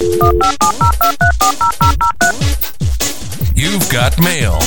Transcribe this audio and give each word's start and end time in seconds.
You've 0.00 0.30
got 3.90 4.16
mail. 4.22 4.60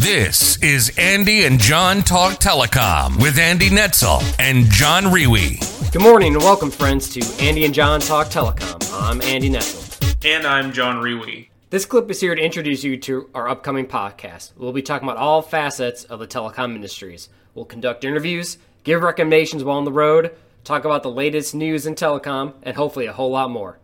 This 0.00 0.60
is 0.62 0.92
Andy 0.98 1.44
and 1.44 1.60
John 1.60 2.02
Talk 2.02 2.40
Telecom 2.40 3.22
with 3.22 3.38
Andy 3.38 3.70
Netzel 3.70 4.20
and 4.40 4.64
John 4.72 5.04
Rewe. 5.04 5.92
Good 5.92 6.02
morning 6.02 6.34
and 6.34 6.42
welcome, 6.42 6.72
friends, 6.72 7.08
to 7.10 7.44
Andy 7.44 7.64
and 7.64 7.72
John 7.72 8.00
Talk 8.00 8.26
Telecom. 8.28 9.00
I'm 9.00 9.22
Andy 9.22 9.48
Netzel. 9.48 9.84
And 10.24 10.44
I'm 10.44 10.72
John 10.72 10.96
Rewe. 10.96 11.48
This 11.70 11.84
clip 11.84 12.10
is 12.10 12.18
here 12.18 12.34
to 12.34 12.42
introduce 12.42 12.82
you 12.82 12.96
to 12.96 13.28
our 13.34 13.46
upcoming 13.46 13.86
podcast. 13.86 14.52
We'll 14.56 14.72
be 14.72 14.80
talking 14.80 15.06
about 15.06 15.20
all 15.20 15.42
facets 15.42 16.02
of 16.04 16.18
the 16.18 16.26
telecom 16.26 16.74
industries. 16.74 17.28
We'll 17.54 17.66
conduct 17.66 18.04
interviews, 18.04 18.56
give 18.84 19.02
recommendations 19.02 19.62
while 19.62 19.76
on 19.76 19.84
the 19.84 19.92
road, 19.92 20.34
talk 20.64 20.86
about 20.86 21.02
the 21.02 21.10
latest 21.10 21.54
news 21.54 21.84
in 21.84 21.94
telecom, 21.94 22.54
and 22.62 22.74
hopefully 22.74 23.04
a 23.04 23.12
whole 23.12 23.30
lot 23.30 23.50
more. 23.50 23.78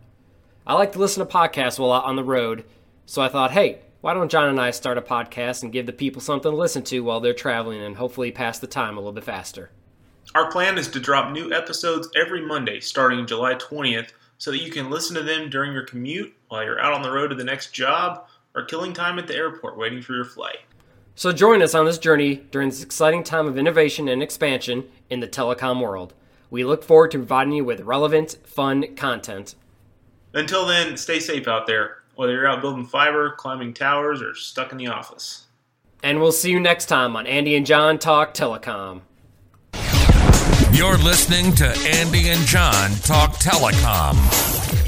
I 0.66 0.73
like 0.73 0.93
to 0.93 0.98
listen 0.98 1.27
to 1.27 1.30
podcasts 1.30 1.79
while 1.79 1.93
out 1.93 2.07
on 2.07 2.16
the 2.16 2.24
road, 2.24 2.65
so 3.05 3.20
I 3.20 3.29
thought, 3.29 3.51
hey, 3.51 3.80
why 4.01 4.15
don't 4.15 4.30
John 4.30 4.48
and 4.48 4.59
I 4.59 4.71
start 4.71 4.96
a 4.96 5.02
podcast 5.02 5.62
and 5.62 5.71
give 5.71 5.85
the 5.85 5.93
people 5.93 6.23
something 6.23 6.51
to 6.51 6.57
listen 6.57 6.85
to 6.85 7.01
while 7.01 7.21
they're 7.21 7.35
traveling 7.35 7.82
and 7.82 7.96
hopefully 7.96 8.32
pass 8.32 8.59
the 8.59 8.66
time 8.66 8.96
a 8.96 9.01
little 9.01 9.12
bit 9.12 9.24
faster? 9.24 9.71
Our 10.35 10.51
plan 10.51 10.79
is 10.79 10.88
to 10.88 11.01
drop 11.01 11.32
new 11.32 11.52
episodes 11.52 12.09
every 12.16 12.41
Monday 12.46 12.80
starting 12.80 13.27
July 13.27 13.57
20th 13.57 14.12
so 14.38 14.51
that 14.51 14.62
you 14.62 14.70
can 14.70 14.91
listen 14.91 15.15
to 15.16 15.23
them 15.23 15.51
during 15.51 15.73
your 15.73 15.84
commute 15.84 16.34
while 16.48 16.65
you're 16.65 16.80
out 16.80 16.93
on 16.93 17.02
the 17.02 17.11
road 17.11 17.29
to 17.29 17.34
the 17.34 17.45
next 17.45 17.73
job 17.73 18.27
or 18.55 18.65
killing 18.65 18.93
time 18.93 19.19
at 19.19 19.27
the 19.27 19.34
airport 19.34 19.77
waiting 19.77 20.02
for 20.02 20.15
your 20.15 20.24
flight. 20.24 20.59
So 21.15 21.33
join 21.33 21.62
us 21.62 21.74
on 21.74 21.87
this 21.87 21.98
journey 21.98 22.37
during 22.51 22.70
this 22.70 22.83
exciting 22.83 23.23
time 23.23 23.47
of 23.47 23.57
innovation 23.57 24.09
and 24.09 24.23
expansion 24.23 24.85
in 25.10 25.21
the 25.21 25.29
telecom 25.29 25.80
world. 25.80 26.15
We 26.51 26.65
look 26.65 26.82
forward 26.82 27.10
to 27.12 27.18
providing 27.18 27.55
you 27.55 27.65
with 27.65 27.80
relevant, 27.80 28.37
fun 28.45 28.96
content. 28.96 29.55
Until 30.32 30.66
then, 30.66 30.96
stay 30.96 31.21
safe 31.21 31.46
out 31.46 31.66
there 31.66 32.05
whether 32.16 32.32
you're 32.32 32.46
out 32.46 32.60
building 32.60 32.87
fiber, 32.87 33.30
climbing 33.32 33.74
towers, 33.74 34.23
or 34.23 34.35
stuck 34.35 34.73
in 34.73 34.79
the 34.79 34.87
office. 34.87 35.46
And 36.02 36.21
we'll 36.21 36.32
see 36.32 36.51
you 36.51 36.60
next 36.60 36.87
time 36.87 37.16
on 37.16 37.27
Andy 37.27 37.57
and 37.57 37.66
John 37.66 37.99
Talk 37.99 38.35
Telecom. 38.35 39.01
You're 40.75 40.99
listening 40.99 41.55
to 41.55 41.67
Andy 41.87 42.30
and 42.30 42.45
John 42.49 42.91
Talk 42.97 43.35
Telecom. 43.35 44.84